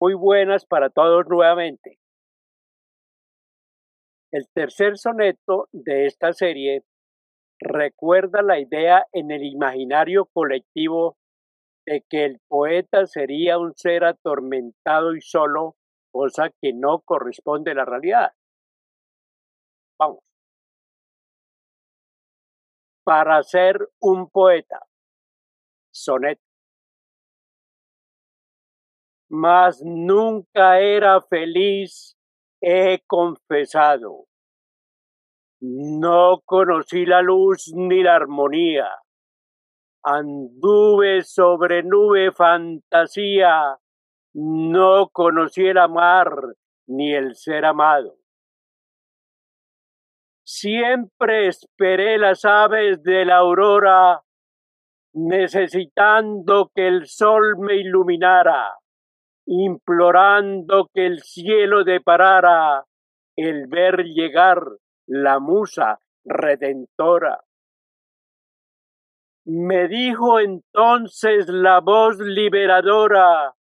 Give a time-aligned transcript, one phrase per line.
[0.00, 1.98] muy buenas para todos nuevamente.
[4.30, 6.82] El tercer soneto de esta serie
[7.60, 11.16] recuerda la idea en el imaginario colectivo
[11.86, 15.76] de que el poeta sería un ser atormentado y solo,
[16.12, 18.32] cosa que no corresponde a la realidad.
[19.98, 20.20] Vamos.
[23.04, 24.80] Para ser un poeta.
[25.90, 26.47] Soneto.
[29.30, 32.16] Mas nunca era feliz,
[32.60, 34.26] he confesado.
[35.60, 38.88] No conocí la luz ni la armonía.
[40.02, 43.76] Anduve sobre nube fantasía.
[44.34, 46.30] No conocí el amar
[46.86, 48.16] ni el ser amado.
[50.44, 54.22] Siempre esperé las aves de la aurora,
[55.12, 58.78] necesitando que el sol me iluminara,
[59.48, 62.84] implorando que el cielo deparara
[63.34, 64.60] el ver llegar
[65.06, 67.40] la musa redentora.
[69.46, 73.54] Me dijo entonces la voz liberadora,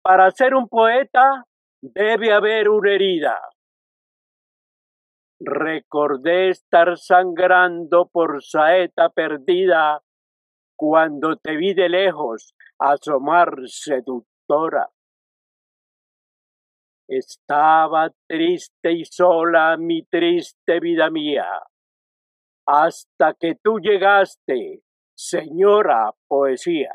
[0.00, 1.44] para ser un poeta
[1.82, 3.40] debe haber una herida.
[5.40, 10.00] Recordé estar sangrando por saeta perdida
[10.76, 14.37] cuando te vi de lejos asomar seductora.
[17.08, 21.46] Estaba triste y sola mi triste vida mía,
[22.66, 24.82] hasta que tú llegaste,
[25.16, 26.94] señora poesía.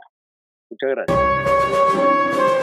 [0.69, 2.62] Muchas gracias.